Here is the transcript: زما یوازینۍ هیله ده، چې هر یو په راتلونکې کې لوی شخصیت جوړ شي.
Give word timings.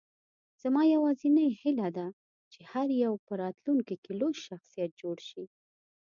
زما 0.61 0.81
یوازینۍ 0.93 1.47
هیله 1.61 1.89
ده، 1.97 2.07
چې 2.51 2.59
هر 2.71 2.87
یو 3.03 3.13
په 3.25 3.33
راتلونکې 3.41 3.95
کې 4.03 4.11
لوی 4.19 4.35
شخصیت 4.47 4.91
جوړ 5.01 5.17
شي. 5.29 5.43